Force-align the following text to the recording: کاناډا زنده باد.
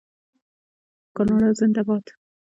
کاناډا 1.15 1.49
زنده 1.59 1.81
باد. 1.87 2.05